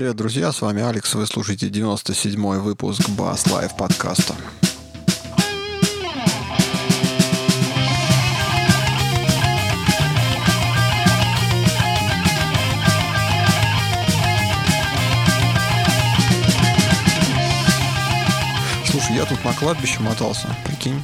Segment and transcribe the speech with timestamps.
[0.00, 4.34] привет, друзья, с вами Алекс, вы слушаете 97-й выпуск Бас Лайв подкаста.
[18.86, 21.02] Слушай, я тут на кладбище мотался, прикинь.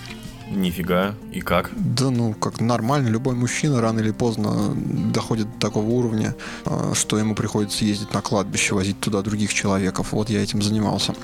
[0.56, 1.14] Нифига.
[1.32, 1.70] И как?
[1.76, 3.08] Да ну, как нормально.
[3.08, 4.74] Любой мужчина рано или поздно
[5.12, 6.34] доходит до такого уровня,
[6.64, 10.12] а, что ему приходится ездить на кладбище, возить туда других человеков.
[10.12, 11.14] Вот я этим занимался.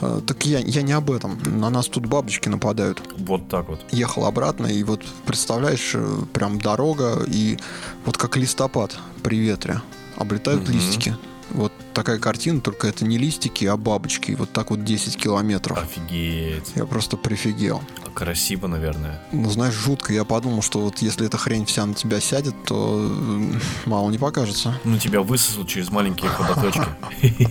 [0.00, 1.38] А, так я, я не об этом.
[1.46, 3.02] На нас тут бабочки нападают.
[3.16, 3.80] Вот так вот.
[3.90, 7.58] Ехал обратно, и вот представляешь, э, прям дорога, и
[8.04, 9.80] вот как листопад при ветре.
[10.16, 10.72] Облетают угу.
[10.72, 11.16] листики.
[11.54, 14.32] Вот такая картина, только это не листики, а бабочки.
[14.32, 15.78] Вот так вот 10 километров.
[15.78, 16.72] Офигеть.
[16.74, 17.80] Я просто прифигел.
[18.12, 19.22] Красиво, наверное.
[19.32, 20.12] Ну, знаешь, жутко.
[20.12, 23.08] Я подумал, что вот если эта хрень вся на тебя сядет, то
[23.86, 24.78] мало не покажется.
[24.82, 26.86] Ну, тебя высосут через маленькие ходоточки.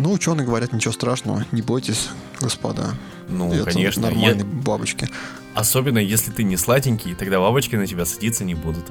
[0.00, 2.94] Ну, ученые говорят, ничего страшного, не бойтесь, господа.
[3.28, 4.02] Ну, это конечно.
[4.02, 4.62] Нормальные я...
[4.62, 5.08] бабочки.
[5.54, 8.84] Особенно, если ты не сладенький, тогда бабочки на тебя садиться не будут.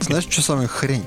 [0.00, 1.04] Знаешь, что самая хрень?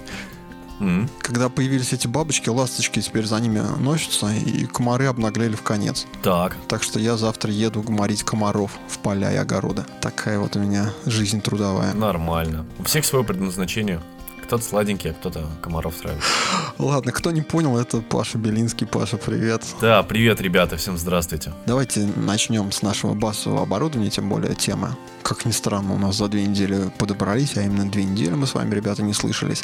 [0.79, 1.09] Mm-hmm.
[1.21, 6.05] Когда появились эти бабочки, ласточки теперь за ними носятся, и комары обнаглели в конец.
[6.23, 6.55] Так.
[6.67, 9.83] Так что я завтра еду гморить комаров в поля и огороды.
[10.01, 11.93] Такая вот у меня жизнь трудовая.
[11.93, 12.65] Нормально.
[12.79, 14.01] У всех свое предназначение.
[14.49, 16.23] Кто-то сладенький, а кто-то комаров травит.
[16.79, 18.87] Ладно, кто не понял, это Паша Белинский.
[18.87, 19.63] Паша, привет.
[19.79, 21.53] Да, привет, ребята, всем здравствуйте.
[21.67, 24.97] Давайте начнем с нашего басового оборудования, тем более тема
[25.29, 28.55] как ни странно, у нас за две недели подобрались, а именно две недели мы с
[28.55, 29.63] вами, ребята, не слышались.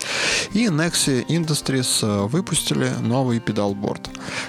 [0.53, 4.07] И Nexi Industries э, выпустили новый педалборд.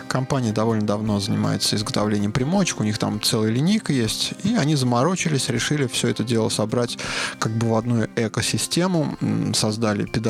[0.09, 5.49] Компания довольно давно занимается изготовлением примочек, у них там целая линейка есть, и они заморочились,
[5.49, 6.99] решили все это дело собрать
[7.39, 9.17] как бы в одну экосистему,
[9.55, 10.26] создали педалборд,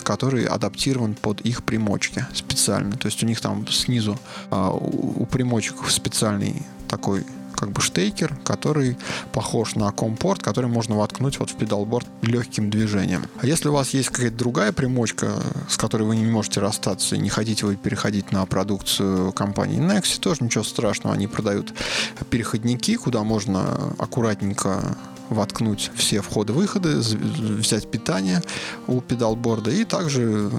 [0.00, 2.96] который адаптирован под их примочки специально.
[2.96, 4.18] То есть у них там снизу
[4.50, 7.24] а, у примочек специальный такой
[7.56, 8.96] как бы штейкер, который
[9.32, 13.26] похож на компорт, который можно воткнуть вот в педалборд легким движением.
[13.40, 15.32] А если у вас есть какая-то другая примочка,
[15.68, 20.20] с которой вы не можете расстаться и не хотите вы переходить на продукцию компании Nexi,
[20.20, 21.16] тоже ничего страшного.
[21.16, 21.72] Они продают
[22.30, 24.96] переходники, куда можно аккуратненько
[25.28, 28.42] воткнуть все входы-выходы, взять питание
[28.86, 30.50] у педалборда и также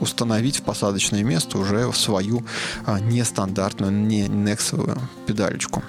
[0.00, 2.42] установить в посадочное место уже свою
[2.86, 5.82] а, нестандартную, не нексовую педалечку.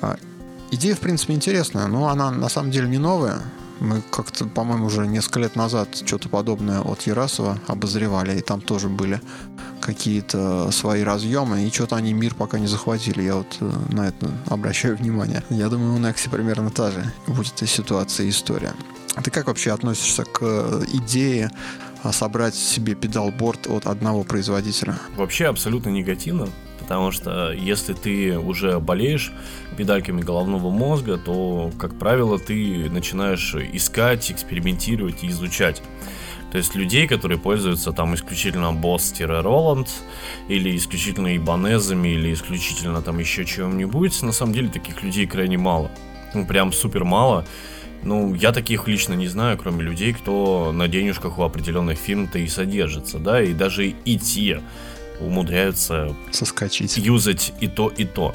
[0.00, 0.16] А,
[0.70, 3.42] идея, в принципе, интересная, но она на самом деле не новая.
[3.78, 8.88] Мы как-то, по-моему, уже несколько лет назад что-то подобное от Ярасова обозревали, и там тоже
[8.88, 9.20] были
[9.86, 13.22] какие-то свои разъемы, и что-то они мир пока не захватили.
[13.22, 15.42] Я вот э, на это обращаю внимание.
[15.50, 18.72] Я думаю, у Некси примерно та же будет и ситуация, и история.
[19.22, 21.50] Ты как вообще относишься к э, идее
[22.02, 24.98] а, собрать себе педалборд от одного производителя?
[25.16, 26.48] Вообще абсолютно негативно
[26.86, 29.32] потому что если ты уже болеешь
[29.76, 35.82] педальками головного мозга, то, как правило, ты начинаешь искать, экспериментировать и изучать.
[36.56, 39.90] То есть людей, которые пользуются там исключительно Boss-Roland
[40.48, 45.90] или исключительно ибанезами или исключительно там еще чем-нибудь, на самом деле таких людей крайне мало.
[46.32, 47.44] Ну, прям супер мало.
[48.02, 52.46] Ну, я таких лично не знаю, кроме людей, кто на денежках у определенных фирм-то и
[52.48, 54.62] содержится, да, и даже и те
[55.20, 58.34] умудряются соскочить, юзать и то, и то.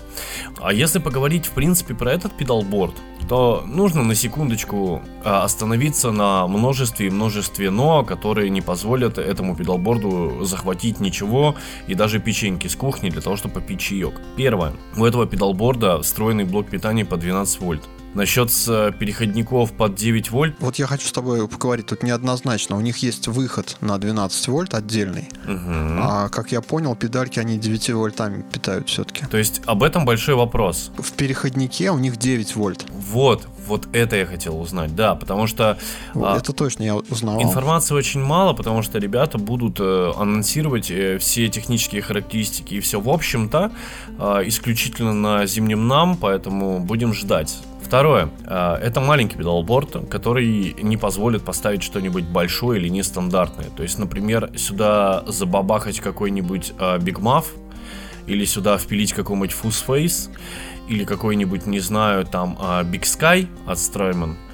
[0.59, 2.95] А если поговорить, в принципе, про этот педалборд,
[3.27, 9.55] то нужно на секундочку а, остановиться на множестве и множестве но, которые не позволят этому
[9.55, 11.55] педалборду захватить ничего
[11.87, 14.19] и даже печеньки с кухни для того, чтобы попить чаек.
[14.35, 14.73] Первое.
[14.97, 17.83] У этого педалборда встроенный блок питания по 12 вольт.
[18.13, 20.55] Насчет э, переходников под 9 вольт.
[20.59, 21.85] Вот я хочу с тобой поговорить.
[21.85, 22.75] Тут неоднозначно.
[22.75, 25.29] У них есть выход на 12 вольт отдельный.
[25.45, 26.01] Угу.
[26.01, 29.25] А как я понял, педальки они 9 вольтами питают все-таки.
[29.27, 30.91] То есть об этом большой вопрос.
[30.97, 32.85] В переходнике у них 9 вольт.
[32.91, 35.77] Вот, вот это я хотел узнать, да, потому что...
[36.13, 37.41] А, это а, точно я узнал.
[37.41, 42.99] Информации очень мало, потому что ребята будут э, анонсировать э, все технические характеристики и все,
[42.99, 43.71] в общем-то,
[44.19, 47.61] э, исключительно на зимнем нам, поэтому будем ждать.
[47.91, 48.29] Второе.
[48.45, 53.67] А, это маленький педалборд, который не позволит поставить что-нибудь большое или нестандартное.
[53.75, 57.47] То есть, например, сюда забабахать какой-нибудь Big Muff,
[58.27, 60.29] или сюда впилить какой-нибудь Fuzz Face,
[60.87, 64.50] или какой-нибудь, не знаю, там Big Sky от Strymon, э,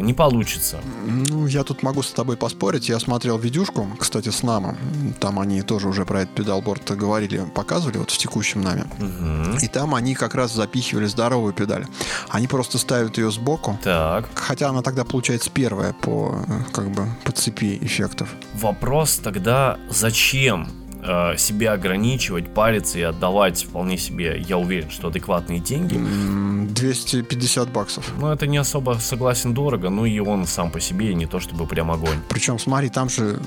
[0.00, 0.78] не получится.
[1.06, 2.88] Ну, я тут могу с тобой поспорить.
[2.88, 4.76] Я смотрел видюшку, кстати, с Намом.
[5.20, 8.84] Там они тоже уже про этот педалборд говорили, показывали вот в текущем Наме.
[8.98, 9.56] Мгм.
[9.58, 11.86] И там они как раз запихивали здоровую педаль.
[12.28, 13.78] Они просто ставят ее сбоку.
[13.82, 18.28] Так, Хотя она тогда получается первая по, э, как бы, по цепи эффектов.
[18.54, 20.68] вопрос тогда, зачем
[21.02, 25.96] э, себя ограничивать, париться и отдавать вполне себе, я уверен, что адекватные деньги.
[25.96, 28.12] М, 250 баксов.
[28.18, 31.66] Но это не особо согласен дорого, ну и он сам по себе не то чтобы
[31.66, 32.18] прям огонь.
[32.28, 33.38] Причем, смотри, там же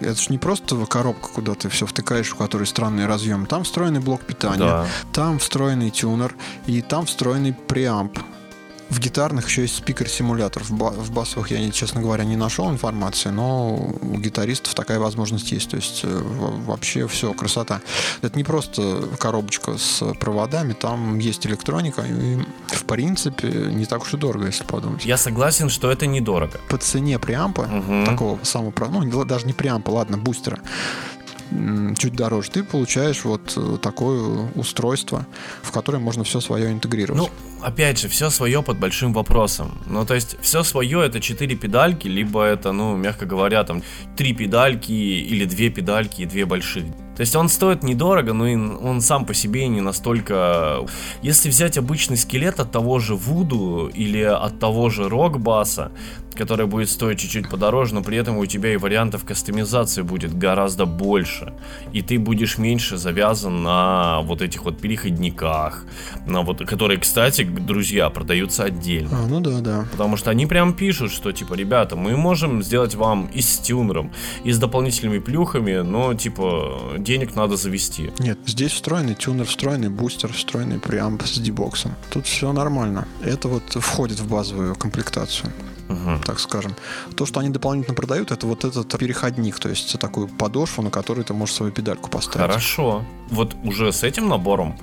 [0.00, 3.46] это же не просто коробка, куда ты все втыкаешь, у которой странный разъем.
[3.46, 4.86] Там встроенный блок питания, Да.
[5.12, 6.34] там встроенный тюнер
[6.66, 8.18] и там встроенный преамп.
[8.90, 10.64] В гитарных еще есть спикер-симулятор.
[10.64, 15.52] В, ба- в басовых я, честно говоря, не нашел информации, но у гитаристов такая возможность
[15.52, 15.70] есть.
[15.70, 16.20] То есть э,
[16.66, 17.80] вообще все, красота.
[18.20, 24.14] Это не просто коробочка с проводами, там есть электроника, и в принципе не так уж
[24.14, 25.04] и дорого, если подумать.
[25.04, 26.58] Я согласен, что это недорого.
[26.68, 28.04] По цене преампа, Мгм.
[28.06, 30.58] такого самого, ну, даже не преампа, ладно, бустера,
[31.98, 35.26] чуть дороже, ты получаешь вот э, такое устройство,
[35.62, 37.20] в которое можно все свое интегрировать.
[37.22, 37.30] Ну,
[37.62, 39.78] опять же, все свое под большим вопросом.
[39.86, 43.82] Ну, то есть, все свое это четыре педальки, либо это, ну, мягко говоря, там,
[44.16, 46.84] три педальки или две педальки и две больших.
[47.16, 50.86] То есть он стоит недорого, но он сам по себе не настолько...
[51.20, 55.92] Если взять обычный скелет от того же Вуду или от того же Рок-баса,
[56.34, 60.86] который будет стоить чуть-чуть подороже, но при этом у тебя и вариантов кастомизации будет гораздо
[60.86, 61.52] больше.
[61.92, 65.84] И ты будешь меньше завязан на вот этих вот переходниках,
[66.26, 69.10] на вот, которые, кстати, друзья, продаются отдельно.
[69.24, 69.86] А, ну да, да.
[69.92, 74.12] Потому что они прям пишут, что типа, ребята, мы можем сделать вам и с тюнером,
[74.44, 78.10] и с дополнительными плюхами, но типа денег надо завести.
[78.18, 81.94] Нет, здесь встроенный тюнер, встроенный бустер, встроенный преамп с дебоксом.
[82.10, 83.06] Тут все нормально.
[83.24, 85.52] Это вот входит в базовую комплектацию,
[85.88, 86.20] Мгм.
[86.24, 86.74] так скажем.
[87.16, 91.24] То, что они дополнительно продают, это вот этот переходник, то есть такую подошву, на которую
[91.24, 92.48] ты можешь свою педальку поставить.
[92.50, 93.04] Хорошо.
[93.30, 94.76] Вот уже с этим набором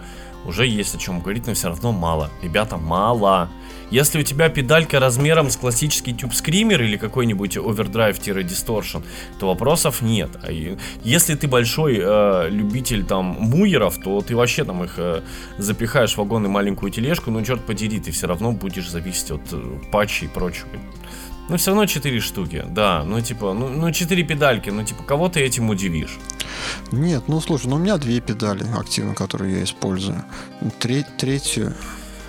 [0.45, 2.29] уже есть о чем говорить, но все равно мало.
[2.41, 3.49] Ребята, мало.
[3.89, 8.99] Если у тебя педалька размером с классический тюб скример или какой-нибудь овердрайв-дисторшн,
[9.39, 10.29] то вопросов нет.
[10.43, 10.51] А
[11.03, 15.21] если ты большой э, любитель там муеров, то ты вообще там их э,
[15.57, 19.41] запихаешь в вагон и маленькую тележку, но черт подери, ты все равно будешь зависеть от
[19.53, 20.67] э, патчей и прочего.
[21.49, 25.29] Ну, все равно 4 штуки, да, ну, типа, ну, ну 4 педальки, ну, типа, кого
[25.29, 26.17] ты этим удивишь?
[26.91, 30.23] Нет, ну слушай, ну у меня две педали активно, которые я использую.
[30.79, 31.73] Треть, третью.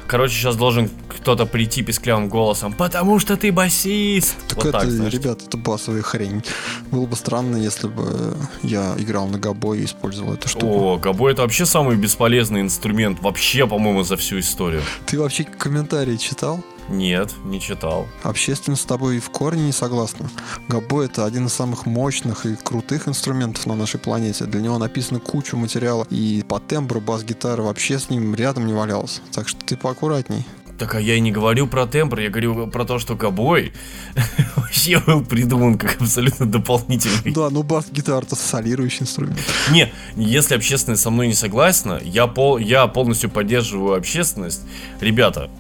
[0.06, 4.36] Короче, сейчас должен кто-то прийти писклявым голосом, потому что ты басист.
[4.48, 5.12] Так вот это, так, знаешь.
[5.12, 6.42] ребят, это басовая хрень.
[6.90, 10.66] Было бы странно, если бы я играл на габой и использовал эту штуку.
[10.66, 14.80] О, габой это вообще самый бесполезный инструмент вообще, по-моему, за всю историю.
[15.04, 16.64] Ты вообще комментарии читал?
[16.88, 18.08] Нет, не читал.
[18.22, 20.30] Общественность с тобой в корне не согласна.
[20.68, 24.46] Габо это один из самых мощных и крутых инструментов на нашей планете.
[24.46, 29.20] Для него написано кучу материала, и по тембру бас-гитара вообще с ним рядом не валялась.
[29.32, 30.46] Так что ты поаккуратней.
[30.78, 33.72] Так а я и не говорю про тембр, я говорю про то, что габой
[34.56, 37.34] вообще был придуман как абсолютно дополнительный.
[37.34, 39.40] Да, ну бас-гитара это солирующий инструмент.
[39.72, 44.60] Не, если общественность со мной не согласна, я, пол, я полностью поддерживаю общественность.
[45.00, 45.50] Ребята,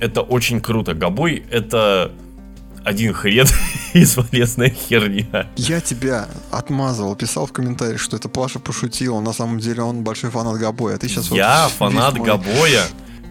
[0.00, 0.94] это очень круто.
[0.94, 2.12] Габой это
[2.84, 3.46] один хрен
[3.92, 5.46] из полезная херня.
[5.56, 9.20] Я тебя отмазывал, писал в комментариях, что это Паша пошутил.
[9.20, 10.94] На самом деле он большой фанат Габоя.
[10.96, 12.82] А ты сейчас Я вот фанат мой- габоя.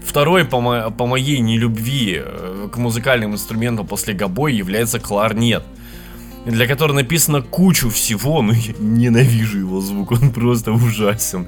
[0.05, 5.63] Второй по, мо- по моей нелюбви э, к музыкальным инструментам после габоя является кларнет.
[6.45, 11.47] Для которого написано кучу всего, но я ненавижу его звук, он просто ужасен.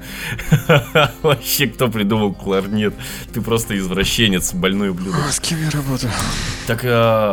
[1.22, 2.94] Вообще, кто придумал кларнет?
[3.32, 5.20] Ты просто извращенец, больной ублюдок.
[5.28, 6.12] А, С кем я работаю?
[6.66, 6.88] Так, э,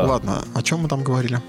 [0.08, 1.42] Ладно, о чем мы там говорили?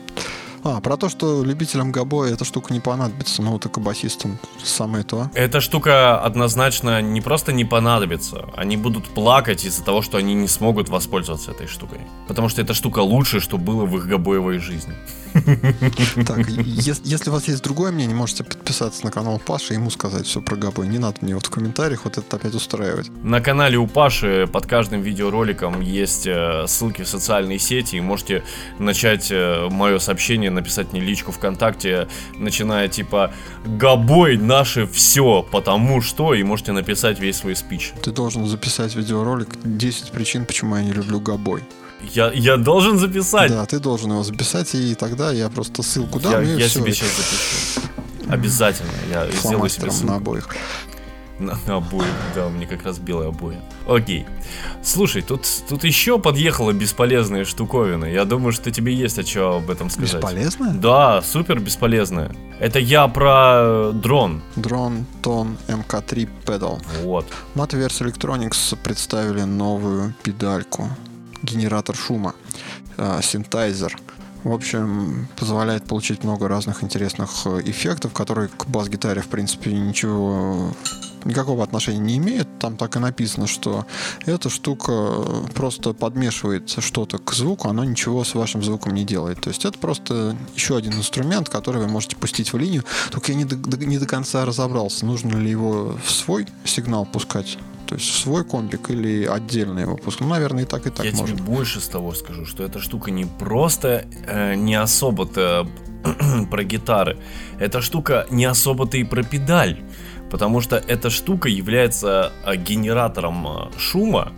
[0.62, 5.30] А, про то, что любителям габоя эта штука не понадобится, ну, только басистам самое то.
[5.32, 10.49] эта штука однозначно не просто не понадобится, они будут плакать из-за того, что они не
[10.49, 12.00] смогут воспользоваться этой штукой.
[12.28, 14.92] Потому что эта штука лучшее, что было в их габоевой жизни.
[16.26, 19.90] Так, ес- если у вас есть другое мнение, можете подписаться на канал Паши и ему
[19.90, 20.88] сказать все про габой.
[20.88, 23.10] Не надо мне вот в комментариях вот это опять устраивать.
[23.22, 28.44] На канале у Паши под каждым видеороликом есть э, ссылки в социальные сети, и можете
[28.78, 33.32] начать мое сообщение, написать мне личку ВКонтакте, начиная типа
[33.64, 37.92] «Габой наше все, потому что», и можете написать весь свой спич.
[38.02, 41.62] Ты должен записать видеоролик 10 причин, почему я не люблю габой.
[42.02, 43.50] Я, я должен записать.
[43.50, 46.80] Да, ты должен его записать, и тогда я просто ссылку дам, я и я все.
[46.80, 47.88] себе сейчас запишу.
[48.28, 50.07] Обязательно, я сделаю себе ссылку.
[50.07, 50.49] на обоих.
[51.38, 53.57] На, на обои, да, у меня как раз белые обои.
[53.88, 54.26] Окей.
[54.83, 58.04] Слушай, тут, тут еще подъехала бесполезная штуковина.
[58.04, 60.16] Я думаю, что тебе есть о чем об этом сказать.
[60.16, 60.75] Бесполезная?
[60.75, 62.30] Да, супер бесполезная.
[62.61, 64.42] Это я про дрон.
[64.57, 66.83] Дрон Тон МК3 Pedal.
[67.02, 67.25] Вот.
[67.54, 70.90] Matverse Electronics представили новую педальку.
[71.42, 72.35] Генератор шума.
[73.23, 73.97] Синтайзер.
[74.44, 80.75] В общем, позволяет получить много разных интересных э, эффектов, которые к бас-гитаре, в принципе, ничего
[81.25, 82.49] никакого отношения не имеют.
[82.59, 83.85] Там так и написано, что
[84.25, 84.92] эта штука
[85.54, 89.42] просто подмешивает что-то к звуку, она ничего с вашим звуком не делает.
[89.42, 92.82] То есть это просто еще один инструмент, который вы можете пустить в линию.
[93.11, 97.59] Только я не до, не до конца разобрался, нужно ли его в свой сигнал пускать
[97.90, 100.20] то есть свой комбик или отдельный выпуск.
[100.20, 101.26] Ну, наверное, и так, и так Я можно.
[101.26, 105.66] тебе больше с того скажу, что эта штука не просто э, не особо-то
[106.52, 107.18] про гитары.
[107.59, 109.82] Эта штука не особо-то и про педаль.
[110.30, 114.32] Потому что эта штука является э, генератором э, шума,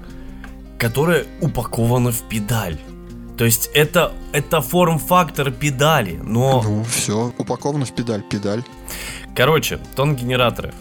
[0.78, 2.78] которая упакована в педаль.
[3.42, 6.62] То есть это, это форм-фактор педали, но...
[6.62, 8.62] Ну, все, упаковано в педаль, педаль.
[9.34, 10.72] Короче, тон-генераторы.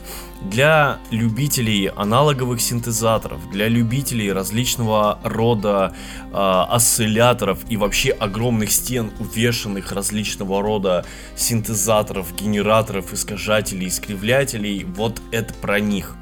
[0.44, 5.96] Для любителей аналоговых синтезаторов, для любителей различного рода
[6.32, 11.04] э, осцилляторов и вообще огромных стен, увешанных различного рода
[11.36, 16.16] синтезаторов, генераторов, искажателей, искривлятелей, вот это про них.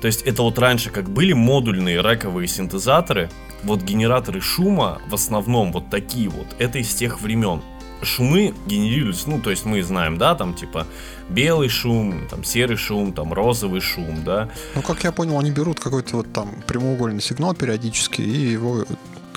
[0.00, 3.30] То есть это вот раньше как были модульные рековые синтезаторы,
[3.64, 7.60] вот генераторы шума в основном вот такие вот, это из тех времен
[8.02, 10.86] шумы генерировались, ну, то есть мы знаем, да, там, типа,
[11.28, 14.50] белый шум, там, серый шум, там, розовый шум, да.
[14.74, 18.84] Ну, как я понял, они берут какой-то вот там прямоугольный сигнал периодически и его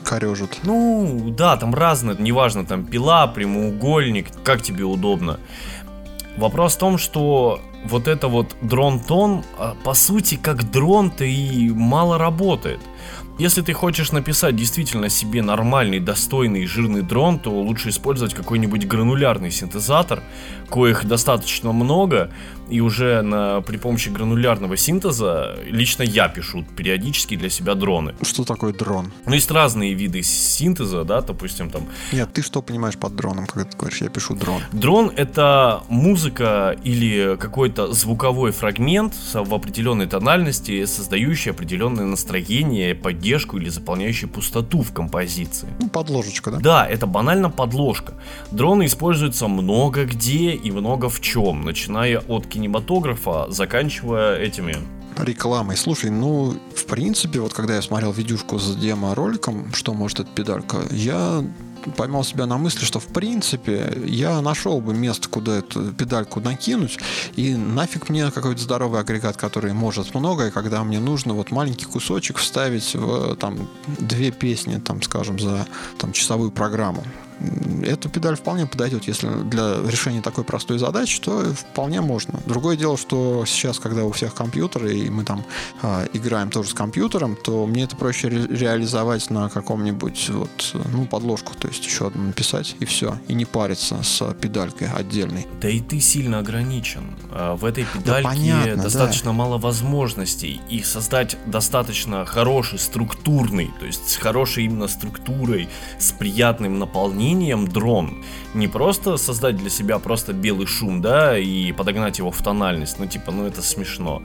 [0.04, 0.60] корежат.
[0.64, 5.40] Ну, да, там разное, неважно, там, пила, прямоугольник, как тебе удобно.
[6.38, 12.18] Вопрос в том, что вот это вот дрон-тон, а, по сути, как дрон-то и мало
[12.18, 12.80] работает.
[13.42, 19.50] Если ты хочешь написать действительно себе нормальный, достойный, жирный дрон, то лучше использовать какой-нибудь гранулярный
[19.50, 20.22] синтезатор,
[20.70, 22.30] коих достаточно много,
[22.70, 28.14] и уже на, при помощи гранулярного синтеза лично я пишу периодически для себя дроны.
[28.22, 29.12] Что такое дрон?
[29.26, 31.88] Ну, есть разные виды синтеза, да, допустим, там...
[32.14, 34.62] Нет, ты что понимаешь под дроном, когда ты говоришь, я пишу дрон?
[34.72, 43.70] Дрон— это музыка или какой-то звуковой фрагмент в определенной тональности, создающий определенное настроение, поддержку или
[43.70, 45.68] заполняющий пустоту в композиции.
[45.80, 46.60] Ну, подложечка, да?
[46.60, 48.14] Да, это банально подложка.
[48.52, 54.78] Дроны используются много где и много в чем, начиная от кинематографа, заканчивая этими
[55.18, 55.78] рекламой.
[55.78, 60.78] Слушай, ну, в принципе, вот когда я смотрел видюшку с демо-роликом, что может эта педалька,
[60.92, 61.44] я
[61.98, 66.98] поймал себя на мысли, что в принципе я нашел бы место, куда эту педальку накинуть,
[67.36, 71.86] и нафиг мне какой-то здоровый агрегат, который может много, и когда мне нужно вот маленький
[71.86, 73.70] кусочек вставить в там
[74.00, 77.04] две песни, там, скажем, за там часовую программу
[77.84, 82.40] эта педаль вполне подойдет, если для решения такой простой задачи, то вполне можно.
[82.46, 85.44] Другое дело, что сейчас, когда у всех компьютеры, и мы там
[85.82, 91.06] э, играем тоже с компьютером, то мне это проще ре- реализовать на каком-нибудь вот, ну,
[91.06, 95.48] подложку, то есть еще одну написать, и все, и не париться с педалькой отдельной.
[95.60, 97.16] Да и ты сильно ограничен.
[97.32, 99.34] А, в этой педальке да, понятно, достаточно да.
[99.34, 105.70] мало возможностей, и создать достаточно хороший, структурный, то есть с хорошей именно структурой,
[106.00, 108.24] с приятным наполнением, применением дрон.
[108.54, 113.06] Не просто создать для себя просто белый шум, да, и подогнать его в тональность, ну
[113.06, 114.22] типа, ну это смешно.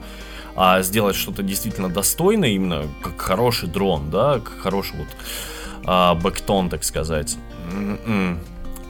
[0.55, 5.07] А сделать что-то действительно достойное, именно как хороший дрон, да, как хороший вот
[5.85, 7.37] а, бэктон, так сказать.
[7.71, 8.39] М-м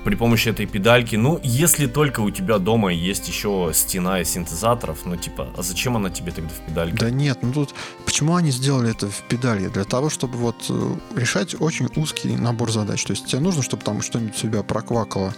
[0.08, 1.18] при помощи этой педальки.
[1.18, 5.98] Ну, если только у тебя дома есть еще стена из синтезаторов, ну, типа, а зачем
[5.98, 6.98] она тебе тогда в педальке?
[6.98, 9.68] Да нет, ну тут, почему они сделали это в педали?
[9.68, 13.04] Для того, чтобы вот э, решать очень узкий набор задач.
[13.04, 15.34] То есть тебе нужно, чтобы там что-нибудь себя проквакало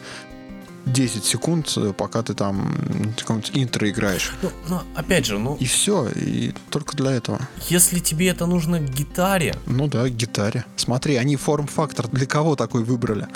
[0.86, 2.72] 10 секунд, э, пока ты там
[3.18, 4.34] каком-то интро играешь.
[4.44, 5.56] Ну, ну, опять же, ну...
[5.56, 7.40] И все, и только для этого.
[7.70, 9.56] Если тебе это нужно к гитаре...
[9.66, 10.64] Ну да, к гитаре.
[10.76, 13.28] Смотри, они форм-фактор для кого такой выбрали?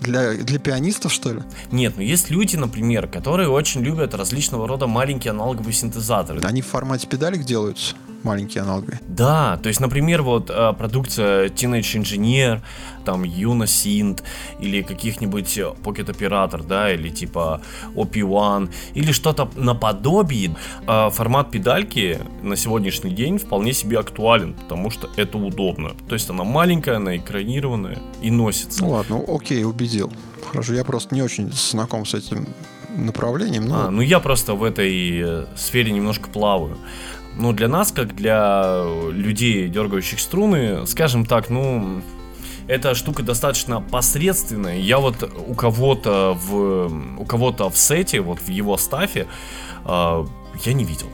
[0.00, 1.42] Для, для пианистов, что ли?
[1.72, 6.40] Нет, ну есть люди, например, которые очень любят различного рода маленькие аналоговые синтезаторы.
[6.42, 7.94] Они в формате педалек делаются?
[8.22, 8.98] Маленькие аналоги.
[9.08, 12.60] Да, то есть, например, вот а, продукция Teenage Engineer,
[13.04, 14.22] там Unisynth
[14.60, 17.60] или каких-нибудь Pocket Operator, да, или типа
[17.94, 20.54] OP1, или что-то наподобие,
[20.86, 25.90] а, формат педальки на сегодняшний день вполне себе актуален, потому что это удобно.
[26.08, 28.82] То есть она маленькая, она экранированная и носится.
[28.82, 30.12] Ну ладно, окей, убедил.
[30.50, 32.46] Хорошо, я просто не очень знаком с этим
[32.98, 33.66] направлением.
[33.66, 33.86] Но...
[33.86, 36.76] А, ну я просто в этой э, сфере немножко плаваю.
[37.38, 42.02] Но для нас, как для людей, дергающих струны, скажем так, ну,
[42.66, 44.78] эта штука достаточно посредственная.
[44.78, 49.26] Я вот у кого-то в у кого-то в сете, вот в его стафе,
[49.84, 50.24] э,
[50.64, 51.06] я не видел.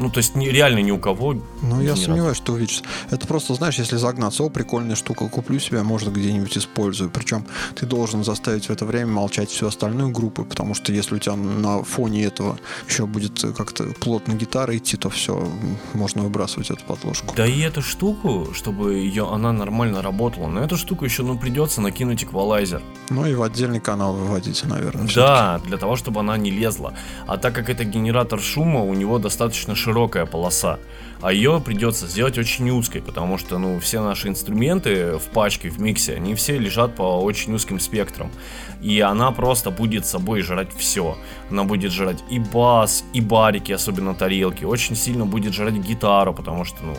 [0.00, 1.36] Ну, то есть не, реально ни у кого.
[1.60, 2.82] Ну, я сомневаюсь, что увидишь.
[3.10, 7.10] Это просто, знаешь, если загнаться, о, прикольная штука, куплю себе, может, где-нибудь использую.
[7.10, 11.18] Причем ты должен заставить в это время молчать всю остальную группу, потому что если у
[11.18, 15.46] тебя на фоне этого еще будет как-то плотно гитара идти, то все,
[15.92, 17.34] можно выбрасывать эту подложку.
[17.36, 21.82] Да и эту штуку, чтобы ее, она нормально работала, на эту штуку еще, ну, придется
[21.82, 22.82] накинуть эквалайзер.
[23.10, 25.08] Ну, и в отдельный канал выводить, наверное.
[25.14, 26.94] Да, для того, чтобы она не лезла.
[27.26, 30.78] А так как это генератор шума, у него достаточно широкий широкая полоса,
[31.20, 35.80] а ее придется сделать очень узкой, потому что, ну, все наши инструменты в пачке, в
[35.80, 38.30] миксе, они все лежат по очень узким спектрам,
[38.80, 41.16] и она просто будет собой жрать все.
[41.50, 46.64] Она будет жрать и бас, и барики, особенно тарелки, очень сильно будет жрать гитару, потому
[46.64, 46.96] что, ну,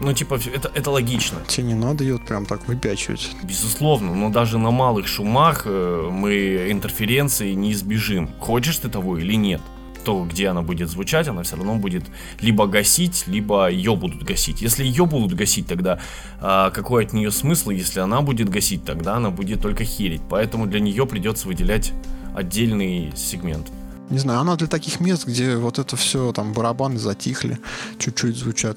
[0.00, 1.40] ну, типа, это, это логично.
[1.46, 3.32] Тебе не надо ее прям так выпячивать.
[3.42, 8.30] Безусловно, но даже на малых шумах э, мы интерференции не избежим.
[8.38, 9.60] Хочешь ты того или нет
[10.04, 12.04] то, где она будет звучать, она все равно будет
[12.40, 14.62] либо гасить, либо ее будут гасить.
[14.62, 15.98] Если ее будут гасить, тогда
[16.40, 17.70] а, какой от нее смысл?
[17.70, 20.22] Если она будет гасить, тогда она будет только херить.
[20.28, 21.92] Поэтому для нее придется выделять
[22.34, 23.68] отдельный сегмент.
[24.10, 27.58] Не знаю, она для таких мест, где вот это все, там барабаны затихли,
[27.98, 28.76] чуть-чуть звучат.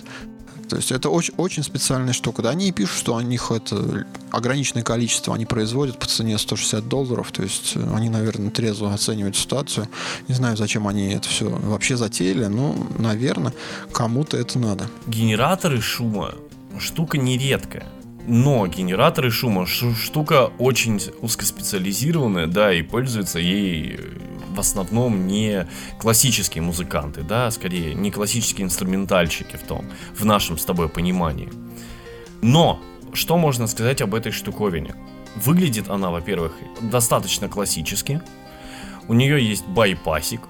[0.74, 2.42] То есть это очень, очень специальная штука.
[2.42, 7.32] Да, они пишут, что у них это ограниченное количество они производят по цене 160 долларов.
[7.32, 9.88] То есть э, они, наверное, трезво оценивают ситуацию.
[10.28, 13.54] Не знаю, зачем они это все вообще затеяли, но, наверное,
[13.92, 14.90] кому-то это надо.
[15.06, 16.34] Генераторы шума
[16.80, 17.86] штука нередкая.
[18.26, 24.00] Но генераторы шума штука очень узкоспециализированная, да, и пользуются ей
[24.54, 25.68] в основном не
[26.00, 31.52] классические музыканты, да, скорее не классические инструментальщики в том, в нашем с тобой понимании.
[32.42, 32.80] Но,
[33.14, 34.96] что можно сказать об этой штуковине?
[35.36, 38.22] Выглядит она, во-первых, достаточно классически.
[39.08, 40.42] У нее есть байпасик.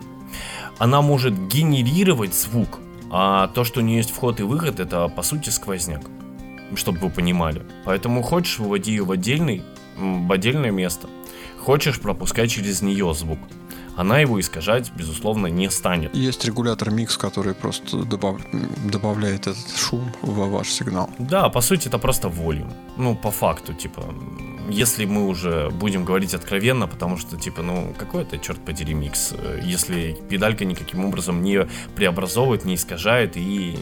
[0.78, 2.80] Она может генерировать звук.
[3.10, 6.02] А то, что у нее есть вход и выход, это по сути сквозняк.
[6.76, 7.62] Чтобы вы понимали.
[7.86, 9.64] Поэтому хочешь, выводи ее в отдельный,
[9.96, 11.08] в отдельное место.
[11.60, 13.40] Хочешь, пропускай через нее звук
[13.96, 16.16] она его искажать, безусловно, не станет.
[16.16, 18.42] Есть регулятор микс, который просто добав...
[18.86, 21.10] добавляет этот шум в ваш сигнал.
[21.20, 22.74] Да, по сути, это просто волюм.
[22.98, 24.04] Ну, по факту, типа,
[24.70, 29.34] если мы уже будем говорить откровенно, потому что, типа, ну, какой это, черт подери, микс,
[29.62, 33.78] если педалька никаким образом не преобразовывает, не искажает и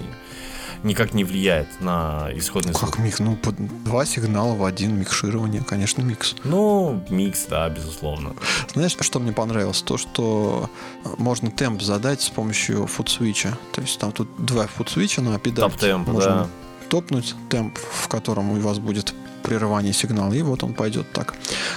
[0.84, 2.92] никак не влияет на исходный звук.
[2.92, 3.20] Как микс?
[3.20, 6.36] Ну, под два сигнала в один микширование, конечно, микс.
[6.44, 8.34] Ну, микс, да, безусловно.
[8.74, 9.82] Знаешь, что мне понравилось?
[9.82, 10.70] То, что
[11.18, 13.58] можно темп задать с помощью фудсвича.
[13.74, 15.70] То есть там тут два фудсвича на педаль.
[15.70, 16.48] Топ-темп, да.
[16.90, 19.14] топнуть темп, в котором у вас будет
[19.44, 21.34] прерывание сигнала, и вот он пойдет так.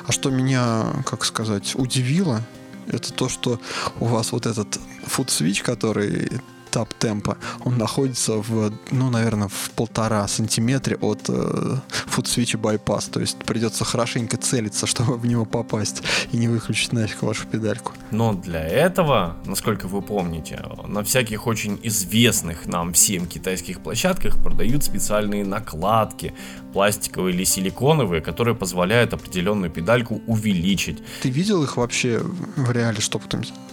[0.07, 2.43] А что меня, как сказать, удивило,
[2.87, 3.59] это то, что
[4.01, 6.31] у вас вот этот фуд-свич, который
[6.75, 13.07] этап темпа, он находится в, ну, наверное, в полтора сантиметре от э, фудсвича байпас.
[13.07, 17.93] То есть придется хорошенько целиться, чтобы в него попасть и не выключить нафиг вашу педальку.
[18.11, 24.83] Но для этого, насколько вы помните, на всяких очень известных нам всем китайских площадках продают
[24.83, 26.35] специальные накладки,
[26.73, 30.99] пластиковые или силиконовые, которые позволяют определенную педальку увеличить.
[31.23, 32.21] Ты видел их вообще
[32.57, 33.25] в реале, чтобы,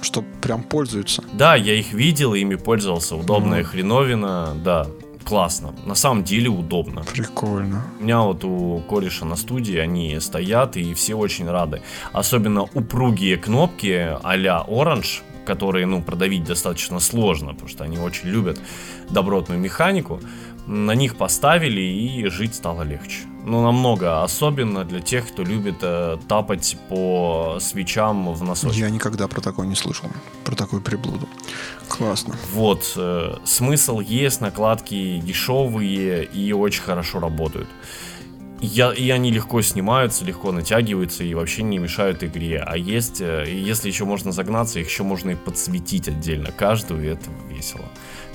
[0.02, 1.24] чтобы прям пользуются?
[1.34, 3.64] Да, я их видел, ими пользовался пользовался, удобная mm.
[3.64, 4.88] хреновина, да,
[5.24, 5.74] классно.
[5.86, 7.04] На самом деле удобно.
[7.04, 7.84] Прикольно.
[8.00, 11.82] У меня вот у кореша на студии они стоят и все очень рады.
[12.14, 18.60] Особенно упругие кнопки а-ля Orange, которые, ну, продавить достаточно сложно, потому что они очень любят
[19.10, 20.20] добротную механику.
[20.72, 26.18] На них поставили и жить стало легче ну, намного, особенно для тех, кто любит э,
[26.28, 28.78] тапать по свечам в носочек.
[28.78, 30.10] Я никогда про такое не слышал,
[30.44, 31.28] про такую приблуду.
[31.88, 32.36] Классно.
[32.54, 37.68] Вот, э, смысл есть, накладки дешевые и очень хорошо работают.
[38.64, 42.64] Я, и они легко снимаются, легко натягиваются и вообще не мешают игре.
[42.64, 47.08] А есть, э, если еще можно загнаться, их еще можно и подсветить отдельно каждую, и
[47.08, 47.86] это весело.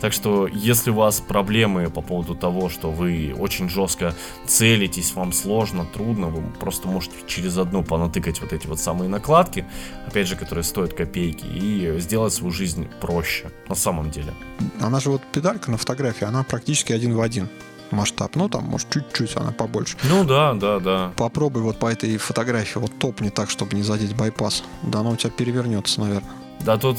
[0.00, 4.14] Так что, если у вас проблемы по поводу того, что вы очень жестко
[4.46, 9.64] целитесь, вам сложно, трудно, вы просто можете через одну понатыкать вот эти вот самые накладки,
[10.06, 14.34] опять же, которые стоят копейки, и сделать свою жизнь проще, на самом деле.
[14.80, 17.48] Она же вот педалька на фотографии, она практически один в один
[17.90, 18.34] масштаб.
[18.36, 19.96] Ну, там, может, чуть-чуть она побольше.
[20.04, 21.12] Ну, да, да, да.
[21.16, 24.64] Попробуй вот по этой фотографии вот топни так, чтобы не задеть байпас.
[24.82, 26.32] Да она у тебя перевернется, наверное.
[26.60, 26.98] Да тут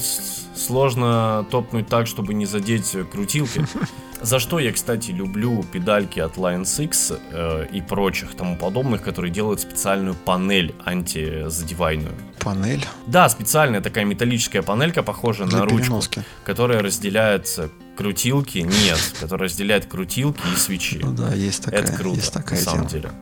[0.54, 3.64] сложно топнуть так, чтобы не задеть крутилки.
[4.20, 9.30] За что я, кстати, люблю педальки от Lions X э, и прочих тому подобных, которые
[9.30, 12.14] делают специальную панель антизадевайную.
[12.40, 12.84] Панель?
[13.06, 16.24] Да, специальная такая металлическая панелька, похожая Для на ручку, переноски.
[16.44, 17.48] которая разделяет
[17.96, 20.98] крутилки, нет, которая разделяет крутилки и свечи.
[21.00, 21.82] Ну да, есть такая.
[21.82, 23.12] Это круто, есть такая на самом деле.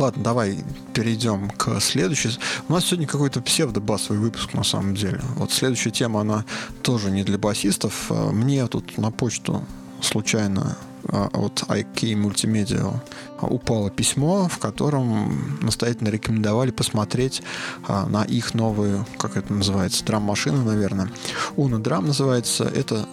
[0.00, 2.30] Ладно, давай перейдем к следующей.
[2.68, 5.20] У нас сегодня какой-то псевдобасовый выпуск, на самом деле.
[5.36, 6.46] Вот следующая тема, она
[6.80, 8.06] тоже не для басистов.
[8.08, 9.62] А мне тут на почту
[10.00, 12.98] случайно а, от IK Multimedia
[13.42, 17.42] упало письмо, в котором настоятельно рекомендовали посмотреть
[17.86, 21.10] а, на их новую, как это называется, драм-машину, наверное.
[21.56, 22.64] Уна Драм называется.
[22.64, 23.06] Это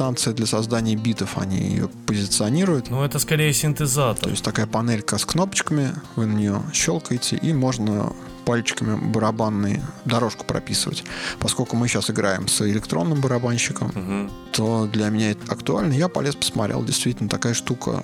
[0.00, 2.88] станция для создания битов, они ее позиционируют.
[2.88, 4.24] Ну, это скорее синтезатор.
[4.24, 8.14] То есть такая панелька с кнопочками, вы на нее щелкаете, и можно
[8.50, 11.04] пальчиками барабанные дорожку прописывать.
[11.38, 14.32] Поскольку мы сейчас играем с электронным барабанщиком, угу.
[14.50, 15.92] то для меня это актуально.
[15.92, 18.02] Я полез посмотрел, действительно такая штука.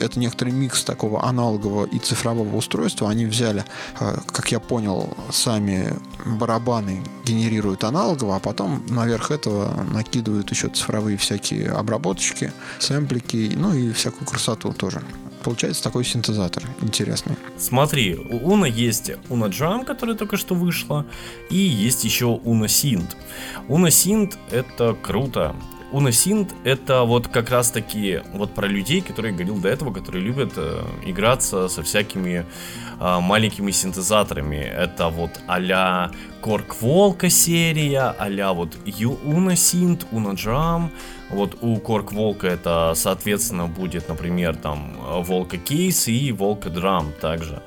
[0.00, 3.10] Это некоторый микс такого аналогового и цифрового устройства.
[3.10, 3.66] Они взяли,
[4.00, 5.94] э, как я понял, сами
[6.24, 13.92] барабаны генерируют аналогово, а потом наверх этого накидывают еще цифровые всякие обработочки, сэмплики, ну и
[13.92, 15.02] всякую красоту тоже
[15.44, 17.36] получается такой синтезатор интересный.
[17.58, 21.06] Смотри, у Уна есть Уна Drum, которая только что вышла,
[21.50, 23.14] и есть еще Уна Synth.
[23.68, 25.54] Уна Synth это круто.
[25.94, 30.54] Уносинт это вот как раз таки вот про людей, которые говорил до этого, которые любят
[30.56, 32.44] э, играться со всякими
[33.00, 34.56] маленькими синтезаторами.
[34.56, 38.76] Это вот а-ля Корк Волка серия, а-ля вот
[39.24, 40.90] Уносинт, Унадрам.
[41.30, 47.62] Вот у Корк Волка это, соответственно, будет, например, там Волка Кейс и Волка Драм также.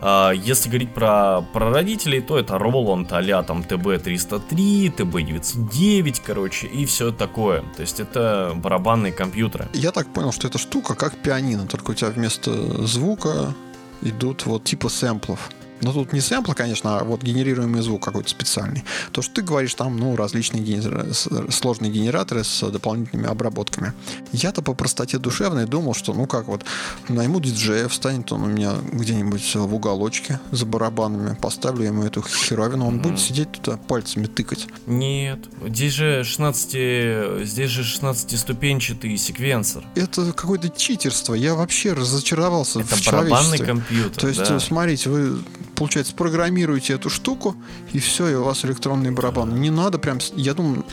[0.00, 6.86] А, если говорить про, про родителей, то это Roland а там TB303, TB909, короче, и
[6.86, 7.62] все такое.
[7.76, 9.68] То есть это барабанные компьютеры.
[9.72, 12.52] Я так понял, что эта штука как пианино, только у тебя вместо
[12.86, 13.54] звука
[14.02, 15.50] идут вот типа сэмплов.
[15.80, 18.84] Но тут не сэмплы, конечно, а вот генерируемый звук какой-то специальный.
[19.12, 21.14] То, что ты говоришь, там, ну, различные генер...
[21.50, 23.92] сложные генераторы с дополнительными обработками.
[24.32, 26.64] Я-то по простоте душевной думал, что, ну, как вот,
[27.08, 32.86] найму диджея, встанет он у меня где-нибудь в уголочке за барабанами, поставлю ему эту херовину,
[32.86, 33.02] он mm-hmm.
[33.02, 34.66] будет сидеть туда пальцами тыкать.
[34.86, 39.84] Нет, здесь же 16, здесь же 16-ступенчатый секвенсор.
[39.94, 41.34] Это какое-то читерство.
[41.34, 44.60] Я вообще разочаровался Это в барабанный компьютер, То есть, да.
[44.60, 45.38] смотрите, вы
[45.78, 47.54] получается, программируете эту штуку,
[47.92, 49.60] и все, и у вас электронный барабан.
[49.60, 50.84] Не надо прям, я думаю,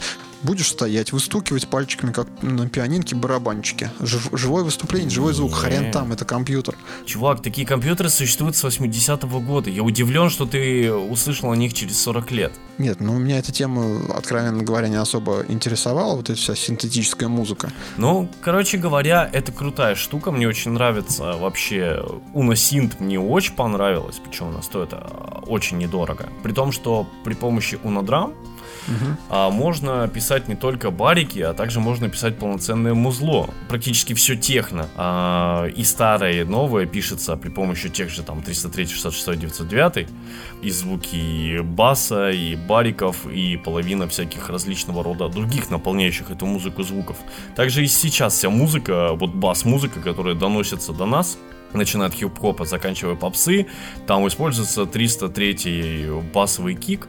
[0.46, 3.90] будешь стоять, выстукивать пальчиками, как на пианинке барабанчики.
[4.00, 5.56] Жив, живое выступление, живой звук, Не.
[5.58, 6.76] хрен там, это компьютер.
[7.06, 9.70] Чувак, такие компьютеры существуют с 80-го года.
[9.70, 12.54] Я удивлен, что ты услышал о них через 40 лет.
[12.78, 17.72] Нет, ну меня эта тема, откровенно говоря, не особо интересовала, вот эта вся синтетическая музыка.
[17.98, 22.04] Ну, короче говоря, это крутая штука, мне очень нравится вообще.
[22.34, 26.30] Уносинт мне очень понравилось, причем она стоит а, очень недорого.
[26.44, 28.34] При том, что при помощи Unodraм
[29.30, 33.50] А можно писать не только барики, а также можно писать полноценное музло.
[33.68, 34.88] Практически все техно.
[34.96, 40.08] А, и старое, и новое пишется при помощи тех же там 303, 66, 909.
[40.62, 47.18] И звуки баса, и бариков, и половина всяких различного рода других наполняющих эту музыку звуков.
[47.56, 51.38] Также и сейчас вся музыка, вот бас-музыка, которая доносится до нас,
[51.76, 53.68] начиная от хип-хопа, заканчивая попсы.
[54.08, 57.08] Там используется 303 басовый кик,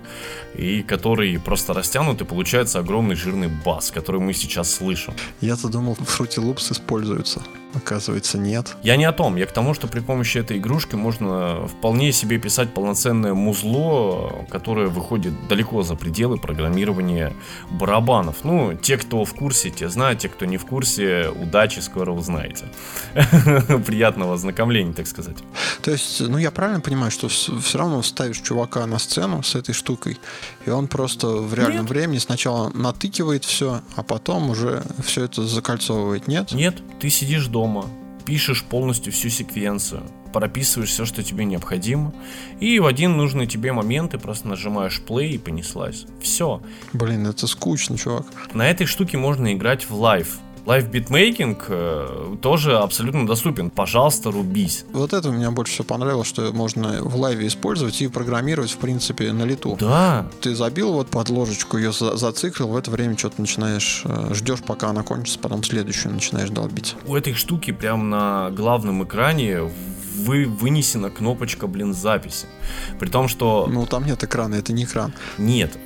[0.55, 5.15] и который просто растянут, и получается огромный жирный бас, который мы сейчас слышим.
[5.41, 7.43] Я-то думал, Fruity Loops используются.
[7.77, 8.77] Оказывается, нет.
[8.83, 9.37] Я не о том.
[9.37, 14.89] Я к тому, что при помощи этой игрушки можно вполне себе писать полноценное музло, которое
[14.89, 17.33] выходит далеко за пределы программирования
[17.71, 18.45] барабанов.
[18.45, 22.65] Ну, те, кто в курсе, те знают, те, кто не в курсе, удачи, скоро узнаете.
[23.87, 25.37] Приятного ознакомления, так сказать.
[25.83, 29.75] То есть, ну, я правильно понимаю, что все равно ставишь чувака на сцену с этой
[29.75, 30.19] штукой,
[30.65, 31.91] и он просто в реальном нет.
[31.91, 36.53] времени сначала натыкивает все, а потом уже все это закольцовывает, нет?
[36.53, 37.66] Нет, ты сидишь дома,
[38.25, 40.03] пишешь полностью всю секвенцию,
[40.33, 42.13] прописываешь все, что тебе необходимо,
[42.61, 46.07] и в один нужный тебе момент ты просто нажимаешь play и понеслась.
[46.21, 46.61] Все.
[46.93, 48.27] Блин, это скучно, чувак.
[48.53, 50.39] На этой штуке можно играть в live.
[50.67, 53.71] Live beatmaking э, тоже абсолютно доступен.
[53.71, 54.85] Пожалуйста, рубись.
[54.93, 58.79] Вот это мне больше всего понравилось, что можно в live е использовать и программировать, в
[58.79, 59.77] принципе, на лету.
[59.79, 60.27] Да.
[60.41, 64.61] Ты забил вот под ложечку, ее за зациклил, в это время что-то начинаешь, э, ждешь,
[64.61, 66.97] пока она кончится, потом следующую начинаешь долбить.
[67.07, 69.71] У этой штуки прямо на главном экране
[70.17, 72.47] вы, вынесена кнопочка, блин, записи.
[72.99, 73.69] При том, что...
[73.71, 75.13] Ну, там нет экрана, это не экран.
[75.39, 75.77] Нет,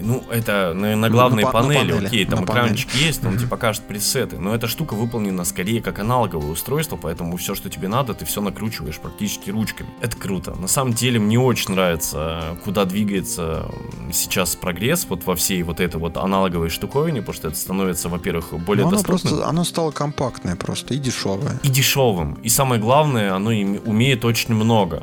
[0.00, 3.06] ну, это на, на главной на, панели, на панели, окей, там экранчик панели.
[3.06, 3.38] есть, он mm-hmm.
[3.38, 7.88] тебе покажет пресеты, но эта штука выполнена скорее как аналоговое устройство, поэтому все, что тебе
[7.88, 9.90] надо, ты все накручиваешь практически ручками.
[10.00, 10.54] Это круто.
[10.54, 13.66] На самом деле, мне очень нравится, куда двигается
[14.12, 18.52] сейчас прогресс вот во всей вот этой вот аналоговой штуковине, потому что это становится, во-первых,
[18.52, 19.30] более но оно доступным.
[19.32, 21.58] Просто, оно стало компактное просто и дешевое.
[21.62, 22.34] И дешевым.
[22.42, 25.02] И самое главное, оно умеет очень много.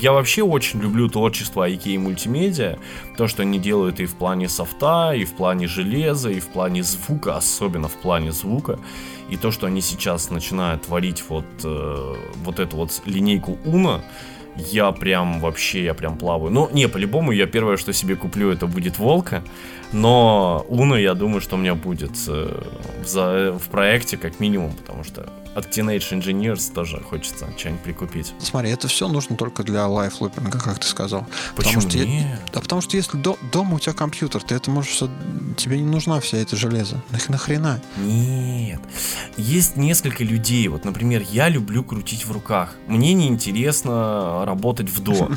[0.00, 2.78] Я вообще очень люблю творчество IK мультимедиа,
[3.16, 6.84] то, что они делают и в плане софта, и в плане железа, и в плане
[6.84, 8.78] звука, особенно в плане звука,
[9.28, 14.04] и то, что они сейчас начинают творить вот, э, вот эту вот линейку Уна,
[14.56, 16.52] я прям вообще, я прям плаваю.
[16.52, 19.42] Ну, не, по-любому, я первое, что себе куплю, это будет Волка,
[19.92, 22.62] но Уна, я думаю, что у меня будет э,
[23.04, 28.32] в, в проекте как минимум, потому что от Teenage Engineers тоже хочется что-нибудь прикупить.
[28.38, 31.26] Смотри, это все нужно только для live looping а, как ты сказал.
[31.56, 32.08] Почему потому что нет?
[32.08, 35.02] Я, да потому что если до, дома у тебя компьютер, ты это можешь...
[35.56, 37.02] Тебе не нужна вся эта железо.
[37.28, 37.80] Нахрена?
[37.96, 38.80] Нет.
[39.36, 40.68] Есть несколько людей.
[40.68, 42.74] Вот, например, я люблю крутить в руках.
[42.86, 45.28] Мне не интересно работать в DAW.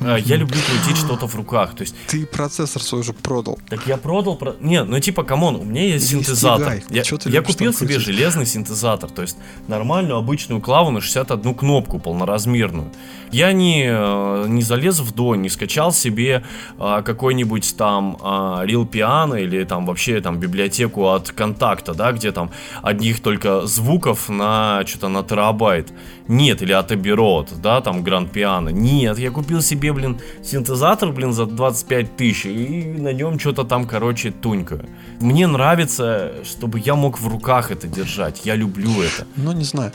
[0.00, 1.74] А, я люблю крутить что-то в руках.
[1.74, 1.94] То есть...
[2.06, 3.58] Ты процессор свой уже продал.
[3.68, 4.36] Так я продал...
[4.36, 4.56] Про...
[4.60, 6.74] Нет, ну типа, come on, у меня есть синтезатор.
[6.90, 9.10] Я, я купил себе железный синтезатор.
[9.10, 9.36] То есть
[9.68, 12.90] нормальную обычную клаву на 61 кнопку полноразмерную.
[13.32, 16.44] Я не, э, не залез в до, не скачал себе
[16.78, 22.32] а, какой-нибудь там а, Real Piano или там вообще там библиотеку от контакта, да, где
[22.32, 22.50] там
[22.82, 25.92] одних только звуков на что-то на терабайт.
[26.28, 28.72] Нет, или от Abbey Road, да, там Grand Piano.
[28.72, 33.86] Нет, я купил себе, блин, синтезатор, блин, за 25 тысяч и на нем что-то там,
[33.86, 34.86] короче, тунькаю.
[35.20, 38.44] Мне нравится, чтобы я мог в руках это держать.
[38.44, 39.26] Я люблю это.
[39.36, 39.92] Ну, не знаю.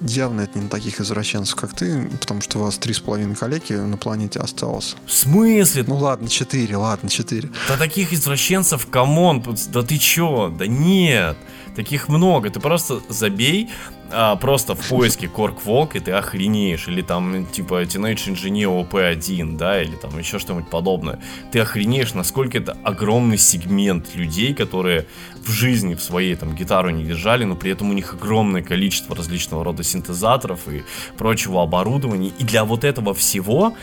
[0.00, 3.36] Явно это не на таких извращенцев, как ты, потому что у вас три с половиной
[3.36, 4.96] коллеги на планете осталось.
[5.06, 5.84] В смысле?
[5.86, 7.50] Ну ладно, четыре, ладно, четыре.
[7.68, 10.48] Да таких извращенцев, come on, да ты чё?
[10.56, 11.36] Да нет.
[11.76, 12.50] Таких много.
[12.50, 13.70] Ты просто забей
[14.10, 16.88] а, просто в поиске Korg Volca, и ты охренеешь.
[16.88, 21.20] Или там, типа, Teenage Engineer OP1, да, или там еще что-нибудь подобное.
[21.52, 25.06] Ты охренеешь, насколько это огромный сегмент людей, которые
[25.44, 29.16] в жизни в своей там гитару не держали, но при этом у них огромное количество
[29.16, 30.84] различного рода синтезаторов и
[31.16, 32.32] прочего оборудования.
[32.38, 33.74] И для вот этого всего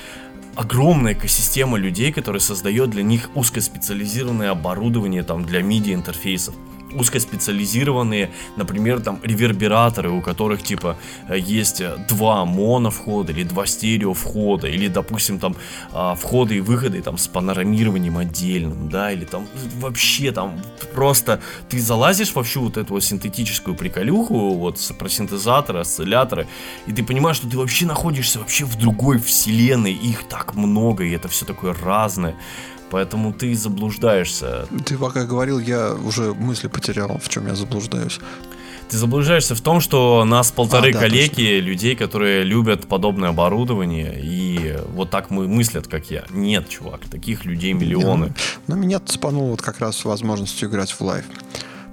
[0.55, 6.55] огромная экосистема людей, которая создает для них узкоспециализированное оборудование там для MIDI интерфейсов
[6.93, 14.67] узкоспециализированные, например, там ревербераторы, у которых типа э, есть э, два моно-входа или два стерео-входа,
[14.67, 15.55] или, допустим, там
[15.93, 19.47] а, входы и выходы там с панорамированием отдельным, да, или там
[19.79, 20.61] вообще там
[20.93, 26.47] просто ты залазишь во всю вот эту синтетическую приколюху, вот про синтезаторы, осцилляторы,
[26.87, 31.11] и ты понимаешь, что ты вообще находишься вообще в другой вселенной, их так много, и
[31.11, 32.35] это все такое разное.
[32.91, 34.67] Поэтому ты заблуждаешься.
[34.85, 38.19] Ты пока говорил, я уже мысли потерял, в чем я заблуждаюсь.
[38.89, 41.65] Ты заблуждаешься в том, что нас полторы а, да, коллеги, точно.
[41.65, 46.25] людей, которые любят подобное оборудование, и вот так мы мыслят, как я.
[46.29, 48.25] Нет, чувак, таких людей миллионы.
[48.25, 48.33] Не,
[48.67, 51.23] ну, меня цепануло вот как раз возможностью играть в live.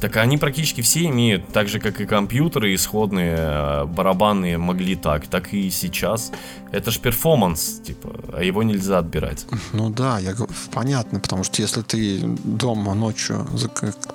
[0.01, 5.27] Так они практически все имеют, так же как и компьютеры исходные, э, барабанные могли так,
[5.27, 6.31] так и сейчас.
[6.71, 9.47] Это ж перформанс, типа, а его нельзя отбирать.
[9.73, 10.35] Ну да, я,
[10.73, 13.47] понятно, потому что если ты дома ночью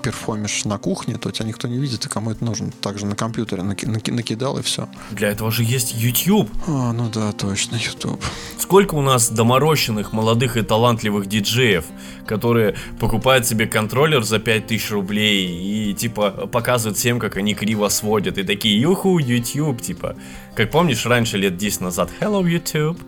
[0.02, 2.72] перформишь на кухне, то тебя никто не видит, и кому это нужно.
[2.82, 4.88] Также на компьютере наки- наки- накидал и все.
[5.12, 6.50] Для этого же есть YouTube.
[6.67, 8.24] А, ну да, точно, YouTube.
[8.58, 11.86] Сколько у нас доморощенных, молодых и талантливых диджеев,
[12.26, 18.38] которые покупают себе контроллер за 5000 рублей и типа показывают всем, как они криво сводят.
[18.38, 20.16] И такие, юху, YouTube, типа.
[20.56, 23.00] Как помнишь, раньше лет 10 назад, hello, YouTube.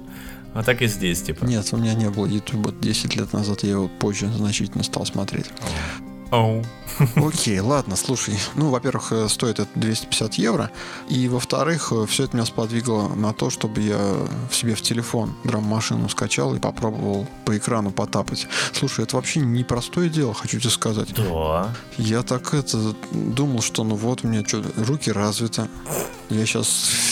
[0.53, 1.45] А так и здесь, типа.
[1.45, 5.47] Нет, у меня не было YouTube 10 лет назад, я его позже значительно стал смотреть.
[6.31, 6.63] Оу.
[7.15, 8.37] Окей, ладно, слушай.
[8.55, 10.71] Ну, во-первых, э, стоит это 250 евро.
[11.09, 13.97] И, во-вторых, э, все это меня сподвигло на то, чтобы я
[14.49, 18.47] в себе в телефон драм-машину скачал и попробовал по экрану потапать.
[18.73, 21.13] Слушай, это вообще непростое дело, хочу тебе сказать.
[21.15, 21.73] Да.
[21.97, 25.67] Я так это думал, что ну вот у меня что, руки развиты.
[26.29, 26.67] Я сейчас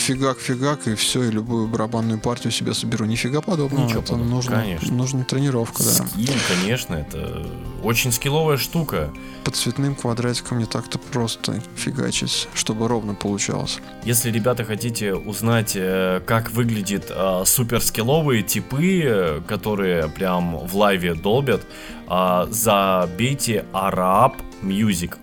[0.06, 3.04] фигак-фигак, и все, и любую барабанную партию себе соберу.
[3.04, 3.84] Нифига подобного.
[3.84, 4.92] Ничего это подобного, нужно, конечно.
[4.92, 5.90] нужна тренировка, да.
[5.90, 7.46] Скилл, конечно, это
[7.82, 9.12] очень скилловая штука.
[9.44, 13.80] По цветным квадратикам не так-то просто фигачить, чтобы ровно получалось.
[14.04, 21.14] Если, ребята, хотите узнать, э, как выглядит э, суперскилловые типы, э, которые прям в лайве
[21.14, 21.62] долбят,
[22.06, 25.16] забейте Arab Music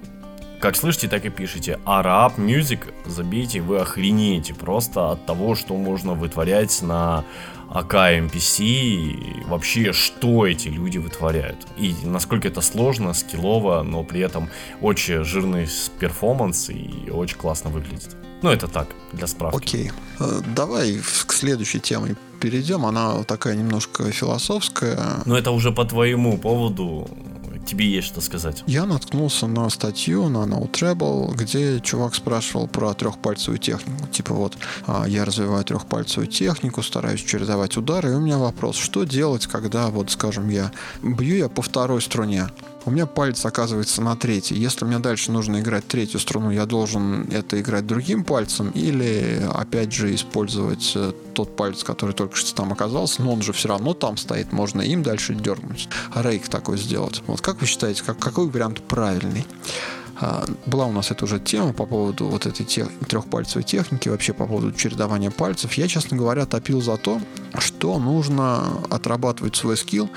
[0.60, 1.80] как слышите, так и пишите.
[1.86, 7.24] Араб Music, забейте, вы охренеете просто от того, что можно вытворять на
[7.74, 11.68] АК MPC, и вообще, что эти люди вытворяют.
[11.78, 14.50] И насколько это сложно, скиллово, но при этом
[14.82, 15.68] очень жирный
[16.00, 18.16] перформанс и очень классно выглядит.
[18.42, 19.58] Ну, это так, для справки.
[19.58, 19.92] Окей.
[20.20, 22.86] Э, давай к следующей теме перейдем.
[22.86, 25.22] Она такая немножко философская.
[25.26, 27.08] Но это уже по твоему поводу
[27.66, 28.64] тебе есть что сказать.
[28.68, 34.08] Я наткнулся на статью на No Treble, где чувак спрашивал про трехпальцевую технику.
[34.08, 39.04] Типа вот, а, я развиваю трехпальцевую технику, стараюсь чередовать удары, и у меня вопрос, что
[39.04, 40.72] делать, когда, вот, скажем, я
[41.02, 42.48] бью я по второй струне,
[42.86, 44.58] у меня палец оказывается на третьей.
[44.58, 49.92] Если мне дальше нужно играть третью струну, я должен это играть другим пальцем или, опять
[49.92, 53.94] же, использовать э, тот палец, который только что там оказался, но он же все равно
[53.94, 57.22] там стоит, можно им дальше дернуть, рейк такой сделать.
[57.28, 59.46] Вот как вы считаете, как, какой вариант правильный?
[60.20, 64.34] А, была у нас эта уже тема по поводу вот этой тех, трехпальцевой техники, вообще
[64.34, 65.74] по поводу чередования пальцев.
[65.74, 67.22] Я, честно говоря, топил за то,
[67.58, 70.10] что нужно отрабатывать свой скилл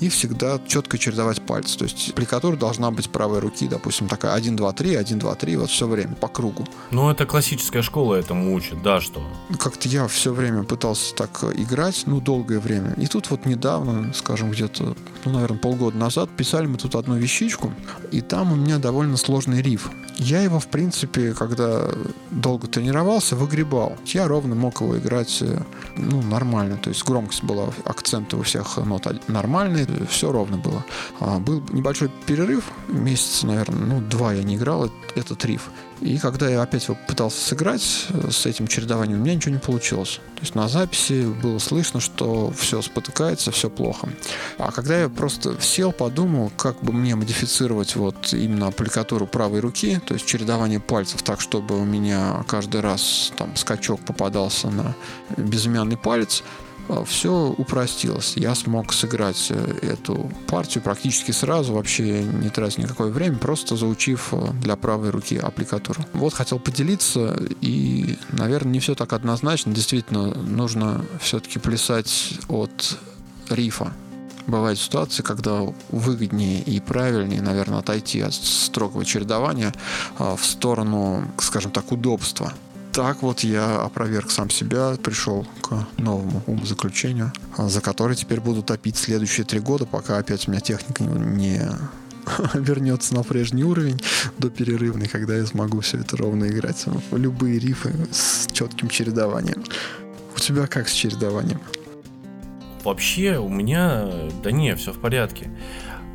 [0.00, 1.78] и всегда четко чередовать пальцы.
[1.78, 5.56] То есть аппликатура должна быть правой руки, допустим, такая 1, 2, 3, 1, 2, 3,
[5.56, 6.66] вот все время по кругу.
[6.90, 9.22] Ну, это классическая школа этому учит, да, что?
[9.58, 12.94] Как-то я все время пытался так играть, ну, долгое время.
[12.96, 17.72] И тут вот недавно, скажем, где-то, ну, наверное, полгода назад писали мы тут одну вещичку,
[18.10, 19.90] и там у меня довольно сложный сложный риф.
[20.18, 21.88] Я его, в принципе, когда
[22.30, 23.96] долго тренировался, выгребал.
[24.06, 25.62] Я ровно мог его играть э,
[25.96, 26.76] ну, нормально.
[26.76, 30.84] То есть громкость была, акценты у всех нот нормальные, все ровно было.
[31.20, 35.70] А был небольшой перерыв, месяца, наверное, ну, два я не играл этот риф.
[36.02, 39.60] И когда я опять его пытался сыграть э, с этим чередованием, у меня ничего не
[39.60, 40.20] получилось.
[40.34, 44.08] То есть на записи было слышно, что все спотыкается, все плохо.
[44.58, 50.00] А когда я просто сел, подумал, как бы мне модифицировать вот именно аппликатуру правой руки,
[50.04, 54.96] то есть чередование пальцев так, чтобы у меня каждый раз там скачок попадался на
[55.36, 56.42] безымянный палец,
[57.06, 58.34] все упростилось.
[58.36, 64.28] Я смог сыграть э, эту партию практически сразу, вообще не тратя никакое время, просто заучив
[64.32, 66.04] э, для правой руки аппликатуру.
[66.12, 69.72] Вот хотел поделиться, и, наверное, не все так однозначно.
[69.72, 72.98] Действительно, нужно все-таки плясать от
[73.48, 73.92] рифа.
[74.46, 79.72] Бывают ситуации, когда выгоднее и правильнее, наверное, отойти от строгого чередования
[80.18, 82.52] а, в сторону, скажем так, удобства
[82.92, 88.96] так вот я опроверг сам себя, пришел к новому умозаключению, за который теперь буду топить
[88.96, 91.62] следующие три года, пока опять у меня техника не
[92.54, 94.00] вернется на прежний уровень
[94.38, 96.84] до перерывной, когда я смогу все это ровно играть.
[97.12, 99.64] Любые рифы с четким чередованием.
[100.36, 101.60] У тебя как с чередованием?
[102.84, 104.10] Вообще у меня,
[104.42, 105.50] да не, все в порядке.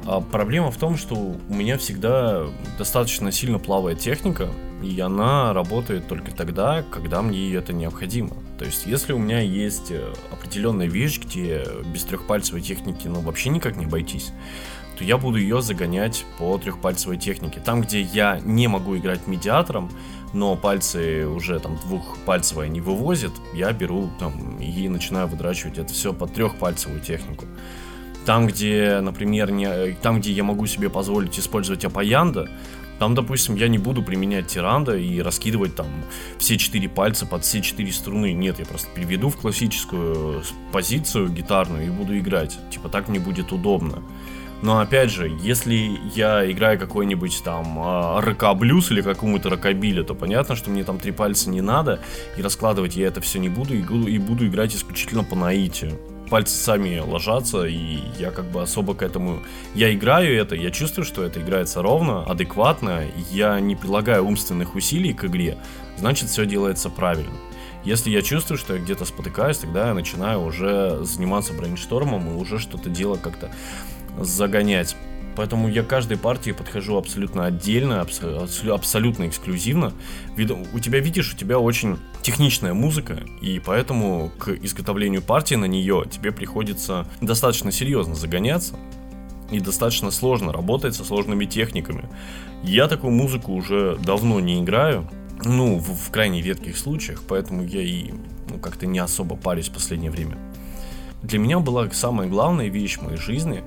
[0.05, 2.45] А проблема в том, что у меня всегда
[2.77, 4.49] достаточно сильно плавает техника,
[4.81, 8.35] и она работает только тогда, когда мне это необходимо.
[8.59, 13.49] То есть, если у меня есть э, определенная вещь, где без трехпальцевой техники ну вообще
[13.49, 14.33] никак не обойтись,
[14.97, 17.59] то я буду ее загонять по трехпальцевой технике.
[17.59, 19.91] Там, где я не могу играть медиатором,
[20.33, 26.13] но пальцы уже там двухпальцевые не вывозят, я беру там и начинаю выдрачивать это все
[26.13, 27.45] под трехпальцевую технику.
[28.25, 32.49] Там, где, например, не, там, где я могу себе позволить использовать апаянда,
[32.99, 35.87] там, допустим, я не буду применять тиранда и раскидывать там
[36.39, 38.33] все четыре пальца под все четыре струны.
[38.33, 42.57] Нет, я просто переведу в классическую позицию гитарную и буду играть.
[42.71, 44.01] Типа так мне будет удобно.
[44.63, 50.55] Но опять же, если я играю какой-нибудь там а, РК-блюз или какому-то рокобиле, то понятно,
[50.55, 51.99] что мне там три пальца не надо,
[52.37, 55.99] и раскладывать я это все не буду, и буду играть исключительно по наитию
[56.29, 59.41] пальцы сами ложатся, и я как бы особо к этому...
[59.73, 65.13] Я играю это, я чувствую, что это играется ровно, адекватно, я не прилагаю умственных усилий
[65.13, 65.57] к игре,
[65.97, 67.33] значит все делается правильно.
[67.83, 72.59] Если я чувствую, что я где-то спотыкаюсь, тогда я начинаю уже заниматься брейнштормом и уже
[72.59, 73.49] что-то дело как-то
[74.19, 74.95] загонять.
[75.37, 79.93] Поэтому я каждой партии подхожу абсолютно отдельно, абсолютно эксклюзивно.
[80.73, 86.05] У тебя, видишь, у тебя очень техничная музыка, и поэтому к изготовлению партии на нее
[86.09, 88.75] тебе приходится достаточно серьезно загоняться,
[89.51, 92.09] и достаточно сложно работать со сложными техниками.
[92.63, 95.07] Я такую музыку уже давно не играю,
[95.45, 98.11] ну, в, в крайне редких случаях, поэтому я и
[98.49, 100.35] ну, как-то не особо парюсь в последнее время.
[101.23, 103.63] Для меня была самая главная вещь в моей жизни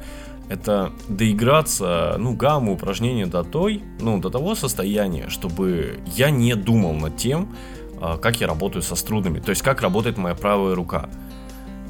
[0.50, 6.92] это доиграться, ну, гамму упражнений до той, ну, до того состояния, чтобы я не думал
[6.94, 7.54] над тем,
[8.00, 11.08] а, как я работаю со струнами, то есть как работает моя правая рука.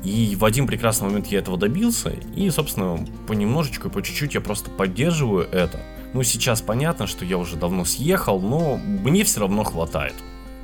[0.04, 4.42] И в один прекрасный момент я этого добился, и, собственно, понемножечку и по чуть-чуть я
[4.42, 5.80] просто поддерживаю это.
[6.12, 10.14] Ну, сейчас понятно, что я уже давно съехал, но мне все равно хватает.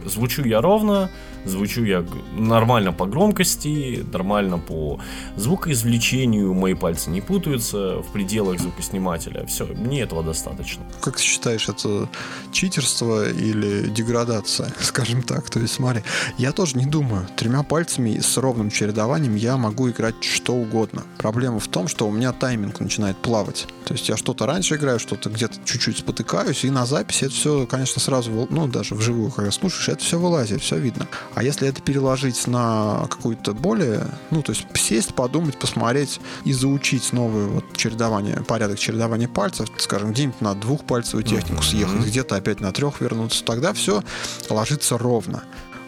[0.05, 1.11] Звучу я ровно,
[1.47, 2.05] звучу я
[2.37, 5.01] нормально по громкости, нормально по
[5.37, 9.47] звукоизвлечению, мои пальцы не путаются в пределах звукоснимателя.
[9.47, 10.85] Все, мне этого достаточно.
[11.01, 12.09] Как ты считаешь, это
[12.53, 15.49] читерство или деградация, скажем так?
[15.51, 16.03] То есть, смотри,
[16.39, 17.27] я тоже не думаю.
[17.37, 21.03] Тремя пальцами с ровным чередованием я могу играть что угодно.
[21.19, 23.67] Проблема в том, что у меня тайминг начинает плавать.
[23.85, 27.67] То есть я что-то раньше играю, что-то где-то чуть-чуть спотыкаюсь, и на записи это все,
[27.67, 31.07] конечно, сразу, ну, даже вживую, когда слушаешь, это все вылазит, все видно.
[31.37, 37.13] А если это переложить на какую-то более, ну, то есть сесть, подумать, посмотреть и заучить
[37.13, 42.73] новое вот чередование, порядок чередования пальцев, скажем, где-нибудь на двухпальцевую технику съехать, где-то опять на
[42.73, 44.03] трех вернуться, тогда все
[44.49, 45.45] ложится ровно.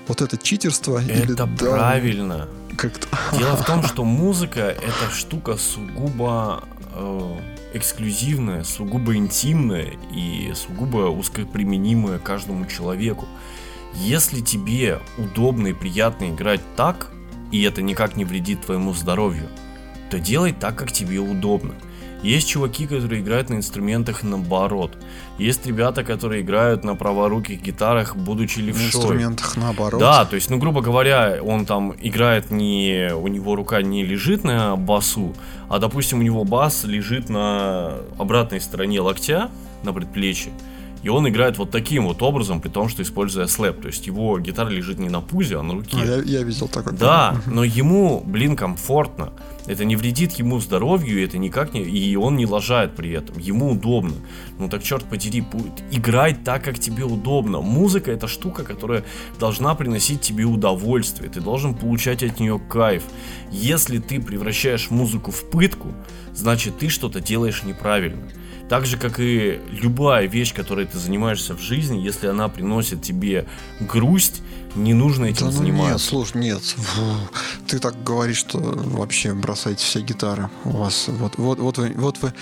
[0.07, 1.34] Вот это читерство это или...
[1.66, 2.46] Правильно.
[2.76, 3.09] Как-то...
[3.38, 7.36] Дело в том, что музыка это штука сугубо э,
[7.72, 13.26] эксклюзивная, сугубо интимная и сугубо узкоприменимая каждому человеку.
[13.95, 17.11] Если тебе удобно и приятно играть так,
[17.51, 19.49] и это никак не вредит твоему здоровью,
[20.11, 21.74] то делай так, как тебе удобно.
[22.22, 24.97] Есть чуваки, которые играют на инструментах наоборот.
[25.39, 28.82] Есть ребята, которые играют на праворуких гитарах, будучи левшой.
[28.82, 30.01] На инструментах наоборот.
[30.01, 33.12] Да, то есть, ну, грубо говоря, он там играет не...
[33.14, 35.32] У него рука не лежит на басу,
[35.68, 39.51] а, допустим, у него бас лежит на обратной стороне локтя,
[39.84, 40.53] на предплечье.
[41.03, 43.82] И он играет вот таким вот образом, при том, что используя слэп.
[43.82, 45.96] То есть его гитара лежит не на пузе, а на руке.
[46.01, 46.92] А, я, я видел такой.
[46.92, 49.32] Да, но ему, блин, комфортно.
[49.66, 51.82] Это не вредит ему здоровью, это никак не...
[51.82, 53.38] И он не лажает при этом.
[53.38, 54.14] Ему удобно.
[54.59, 55.44] Ну так черт подери,
[55.90, 57.61] играй так, как тебе удобно.
[57.61, 59.05] Музыка это штука, которая
[59.38, 61.30] должна приносить тебе удовольствие.
[61.30, 63.03] Ты должен получать от нее кайф.
[63.53, 65.92] Если ты превращаешь музыку в пытку,
[66.34, 68.26] значит ты что-то делаешь неправильно.
[68.69, 73.47] Так же, как и любая вещь, которой ты занимаешься в жизни, если она приносит тебе
[73.81, 74.43] грусть,
[74.75, 75.93] не нужно этим да, ну заниматься.
[75.93, 76.61] Нет, слушай, нет.
[77.66, 80.51] Ты так говоришь, что вообще бросайте все гитары.
[80.64, 82.33] У вас вот, вот, вот, вы, вот вы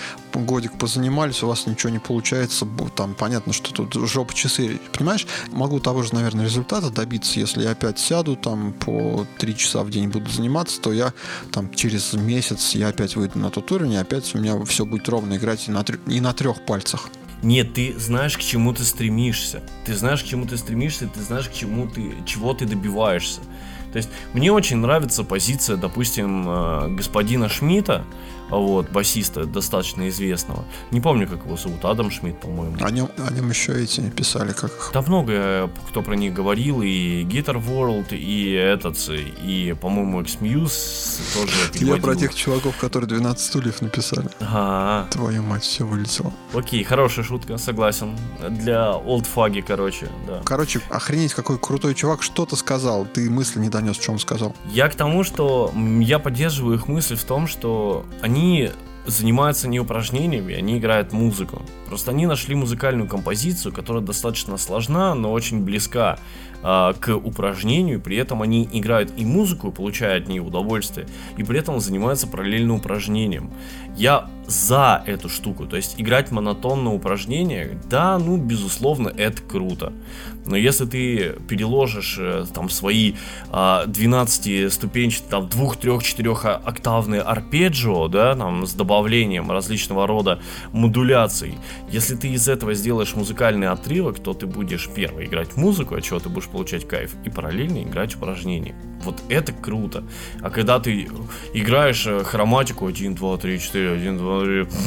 [0.45, 2.67] годик позанимались, у вас ничего не получается.
[2.95, 4.79] Там понятно, что тут жопа часы.
[4.93, 9.83] Понимаешь, могу того же, наверное, результата добиться, если я опять сяду там по три часа
[9.83, 11.13] в день буду заниматься, то я
[11.51, 15.07] там через месяц я опять выйду на тот уровень, и опять у меня все будет
[15.09, 17.09] ровно играть и на, и на трех пальцах.
[17.43, 19.61] Нет, ты знаешь, к чему ты стремишься.
[19.85, 23.41] Ты знаешь, к чему ты стремишься, ты знаешь, к чему ты, чего ты добиваешься.
[23.91, 28.05] То есть мне очень нравится позиция, допустим, э, господина Шмидта,
[28.49, 30.63] вот, басиста достаточно известного.
[30.91, 32.77] Не помню, как его зовут, Адам Шмидт, по-моему.
[32.79, 34.71] О нем, о нем еще эти писали, как...
[34.93, 41.71] Да много кто про них говорил, и Guitar World, и этот, и, по-моему, X-Muse тоже
[41.73, 41.95] переводил.
[41.95, 44.29] Я про тех чуваков, которые 12 стульев написали.
[44.39, 45.09] Ага.
[45.11, 46.31] Твою мать, все вылетело.
[46.53, 48.17] Окей, хорошая шутка, согласен.
[48.49, 50.41] Для олдфаги, короче, да.
[50.45, 54.55] Короче, охренеть, какой крутой чувак что-то сказал, ты мысли не донес, что он сказал.
[54.71, 58.69] Я к тому, что я поддерживаю их мысль в том, что они они
[59.07, 61.61] занимаются не упражнениями, они играют музыку.
[61.87, 66.19] Просто они нашли музыкальную композицию, которая достаточно сложна, но очень близка
[66.61, 68.01] э, к упражнению.
[68.01, 71.07] При этом они играют и музыку, получая от нее удовольствие,
[71.37, 73.49] и при этом занимаются параллельно упражнением.
[73.95, 75.65] Я за эту штуку.
[75.65, 79.93] То есть играть монотонно упражнения, да, ну, безусловно, это круто.
[80.47, 83.13] Но если ты переложишь э, там свои
[83.51, 90.39] 12 ступенчатые, там 2, 3, 4 октавные арпеджио, да, там с добавлением различного рода
[90.71, 91.55] модуляций,
[91.91, 96.19] если ты из этого сделаешь музыкальный отрывок, то ты будешь первый играть музыку, от чего
[96.19, 98.75] ты будешь получать кайф, и параллельно играть упражнения.
[99.03, 100.03] Вот это круто.
[100.41, 101.07] А когда ты
[101.53, 104.67] играешь э, хроматику 1, 2, 3, 4, 1, 2, 3...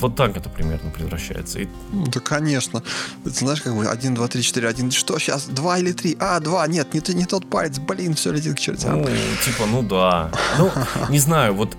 [0.00, 1.58] Вот так это примерно превращается.
[1.58, 1.68] И...
[1.92, 2.82] Да, конечно.
[3.24, 4.90] Ты знаешь, как бы 1, 2, 3, 4, 1.
[4.90, 5.46] Что сейчас?
[5.46, 6.16] 2 или 3?
[6.20, 6.66] А, 2.
[6.68, 7.78] Нет, не, не тот палец.
[7.78, 9.02] Блин, все летит к чертям.
[9.02, 9.08] Ну,
[9.44, 10.30] типа, ну да.
[10.58, 10.70] Ну,
[11.08, 11.76] не знаю, вот...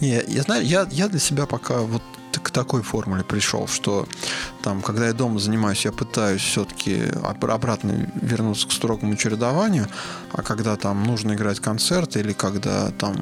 [0.00, 2.02] Не, я знаю, я, я для себя пока вот
[2.42, 4.06] к такой формуле пришел, что
[4.68, 9.86] там, когда я дома занимаюсь, я пытаюсь все-таки обратно вернуться к строгому чередованию,
[10.30, 13.16] а когда там нужно играть концерт или когда там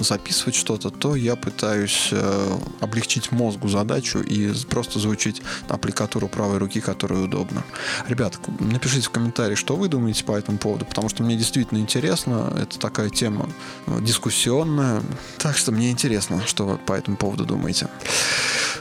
[0.00, 6.80] записывать что-то, то я пытаюсь э, облегчить мозгу задачу и просто заучить аппликатуру правой руки,
[6.80, 7.64] которая удобна.
[8.06, 12.50] Ребят, напишите в комментариях, что вы думаете по этому поводу, потому что мне действительно интересно,
[12.58, 13.50] это такая тема
[13.86, 15.02] э, дискуссионная,
[15.36, 17.88] так что мне интересно, что вы по этому поводу думаете.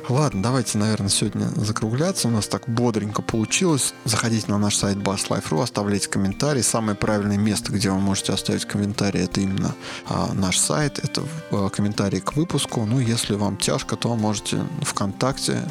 [0.09, 2.29] Ладно, давайте, наверное, сегодня закругляться.
[2.29, 3.93] У нас так бодренько получилось.
[4.05, 6.61] Заходите на наш сайт basslife.ru, оставляйте комментарии.
[6.61, 9.75] Самое правильное место, где вы можете оставить комментарий, это именно
[10.07, 10.99] а, наш сайт.
[10.99, 12.85] Это а, комментарии к выпуску.
[12.85, 15.63] Ну, если вам тяжко, то можете ВКонтакте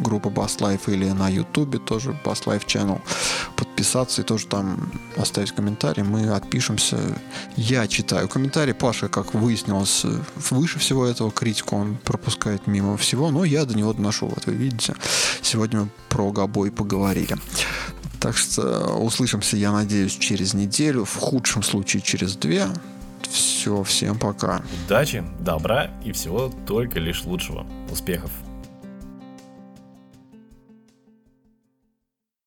[0.00, 3.00] группа Bass Life или на YouTube тоже Bass Life Channel.
[3.56, 6.02] Подписаться и тоже там оставить комментарий.
[6.02, 6.98] Мы отпишемся.
[7.56, 8.72] Я читаю комментарии.
[8.72, 10.04] Паша, как выяснилось,
[10.50, 14.26] выше всего этого критику он пропускает мимо всего, но я до него доношу.
[14.26, 14.94] Вот вы видите.
[15.42, 17.36] Сегодня мы про Габой поговорили.
[18.20, 22.66] Так что услышимся, я надеюсь, через неделю, в худшем случае через две.
[23.30, 24.62] Все, всем пока.
[24.86, 27.66] Удачи, добра и всего только лишь лучшего.
[27.90, 28.30] Успехов!